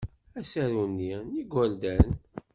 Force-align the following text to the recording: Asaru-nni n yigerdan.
Asaru-nni 0.39 1.13
n 1.27 1.29
yigerdan. 1.35 2.11